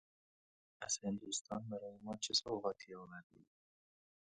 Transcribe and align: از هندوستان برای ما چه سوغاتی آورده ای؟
از 0.81 0.99
هندوستان 1.03 1.69
برای 1.69 1.97
ما 2.01 2.17
چه 2.17 2.33
سوغاتی 2.33 2.95
آورده 2.95 3.37
ای؟ 3.37 3.45